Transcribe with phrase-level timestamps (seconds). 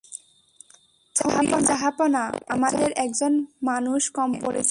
[1.15, 2.23] থরির, জাহাঁপনা,
[2.49, 3.33] আমাদের একজন
[3.63, 4.59] মানুষ কম পড়েছে।